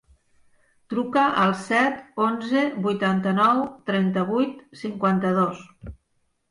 [0.93, 3.63] Truca al set, onze, vuitanta-nou,
[3.93, 5.67] trenta-vuit, cinquanta-dos.